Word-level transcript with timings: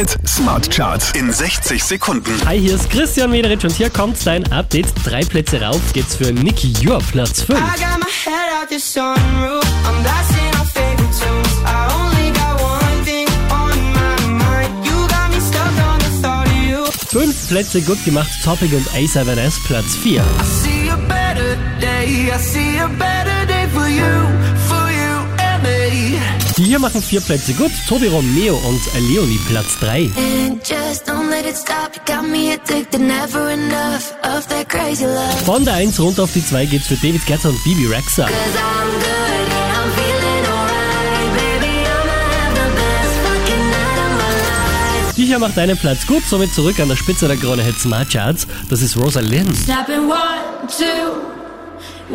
Hit 0.00 0.16
Smart 0.26 0.70
Charts 0.70 1.12
in 1.12 1.30
60 1.30 1.84
Sekunden. 1.84 2.32
Hi, 2.46 2.58
hier 2.58 2.74
ist 2.74 2.88
Christian 2.88 3.30
Mederich 3.30 3.62
und 3.62 3.72
hier 3.72 3.90
kommt 3.90 4.16
dein 4.26 4.50
Update. 4.50 4.86
Drei 5.04 5.20
Plätze 5.20 5.60
rauf 5.60 5.92
geht's 5.92 6.16
für 6.16 6.32
Nicky 6.32 6.72
Jur, 6.80 7.00
Platz 7.12 7.42
5. 7.42 7.50
I 7.50 7.62
got 7.78 7.98
my 7.98 8.06
head 8.24 8.48
out 8.50 8.70
the 8.70 8.78
sunroof. 8.78 9.62
I'm 9.84 10.02
blasting 10.02 10.54
our 10.58 10.64
favorite 10.64 11.12
tunes. 11.20 11.52
I 11.66 11.92
only 12.00 12.32
got 12.32 12.58
one 12.62 13.04
thing 13.04 13.28
on 13.50 13.76
my 13.92 14.42
mind. 14.42 14.86
You 14.86 15.06
got 15.06 15.28
me 15.34 15.38
stuck 15.38 15.76
on 15.84 15.98
the 15.98 16.22
thought 16.22 16.46
of 16.46 16.56
you. 16.66 16.86
Fünf 17.10 17.48
Plätze 17.48 17.82
gut 17.82 18.02
gemacht, 18.02 18.30
Topic 18.42 18.74
und 18.74 18.88
A7S, 18.92 19.62
Platz 19.66 19.96
4. 19.96 20.22
I 20.22 20.44
see 20.44 20.88
a 20.88 20.96
better 20.96 21.58
day. 21.78 22.32
I 22.32 22.38
see 22.38 22.78
a 22.80 22.88
better 22.88 23.39
Hier 26.70 26.78
machen 26.78 27.02
vier 27.02 27.20
Plätze 27.20 27.52
gut, 27.54 27.72
Tobi 27.88 28.06
Romeo 28.06 28.54
und 28.54 28.80
Leonie, 29.08 29.40
Platz 29.48 29.76
3. 29.80 30.08
And 30.16 30.60
just 30.64 31.04
don't 31.04 31.28
let 31.28 31.44
it 31.44 31.56
stop. 31.56 31.96
You 31.96 32.02
got 32.06 32.30
me 32.30 32.52
addicted, 32.52 33.00
never 33.00 33.50
enough 33.50 34.14
of 34.22 34.46
that 34.46 34.68
crazy 34.68 35.04
love. 35.04 35.44
Von 35.44 35.64
der 35.64 35.74
1 35.74 35.98
runter 35.98 36.22
auf 36.22 36.32
die 36.32 36.46
2 36.46 36.66
geht's 36.66 36.86
für 36.86 36.94
David 36.94 37.26
Guetta 37.26 37.48
und 37.48 37.60
Bibi 37.64 37.86
Rexa. 37.86 38.28
Die 45.16 45.24
hier 45.24 45.40
macht 45.40 45.58
einen 45.58 45.76
Platz 45.76 46.06
gut, 46.06 46.22
somit 46.24 46.54
zurück 46.54 46.78
an 46.78 46.88
der 46.88 46.94
Spitze 46.94 47.26
der 47.26 47.36
Krone 47.36 47.64
Hit 47.64 47.80
Smart 47.80 48.10
Charts. 48.12 48.46
Das 48.68 48.80
ist 48.80 48.96
Rosa 48.96 49.18
Lynn. 49.18 49.52
Snapping 49.56 50.08
one, 50.08 50.68
two, 50.68 52.14